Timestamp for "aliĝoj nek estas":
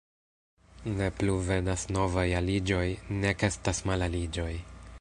2.39-3.83